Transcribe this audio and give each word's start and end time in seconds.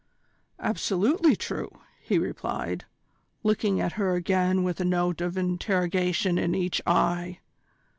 "Absolutely 0.57 1.35
true!" 1.35 1.69
he 2.01 2.17
replied, 2.17 2.85
looking 3.43 3.79
at 3.79 3.91
her 3.91 4.15
again 4.15 4.63
with 4.63 4.79
a 4.79 4.83
note 4.83 5.21
of 5.21 5.37
interrogation 5.37 6.39
in 6.39 6.55
each 6.55 6.81
eye. 6.87 7.39